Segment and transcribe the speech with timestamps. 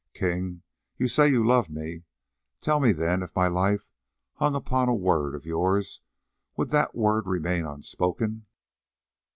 [0.15, 0.63] King,
[0.97, 2.05] you say you love me;
[2.59, 3.87] tell me then if my life
[4.37, 6.01] hung upon a word of yours,
[6.57, 8.47] would that word remain unspoken?